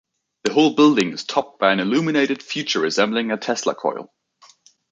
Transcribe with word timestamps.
The 0.45 0.53
whole 0.53 0.73
building 0.73 1.13
is 1.13 1.23
topped 1.25 1.59
by 1.59 1.71
an 1.71 1.79
illuminated 1.79 2.41
feature 2.41 2.79
resembling 2.79 3.29
a 3.29 3.37
Tesla 3.37 3.75
coil. 3.75 4.11